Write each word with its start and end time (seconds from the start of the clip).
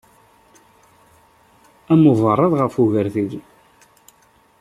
Am 1.91 2.01
uberriḍ 2.11 2.53
ɣef 2.61 2.73
ugertil. 2.83 3.31